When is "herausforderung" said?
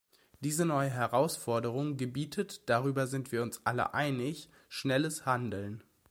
0.89-1.95